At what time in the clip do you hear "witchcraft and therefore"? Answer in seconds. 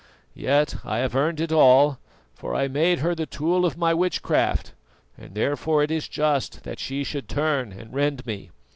3.93-5.83